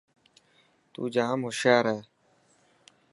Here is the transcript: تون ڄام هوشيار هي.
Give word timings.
تون 0.91 1.05
ڄام 1.15 1.39
هوشيار 1.47 1.85
هي. 1.93 1.99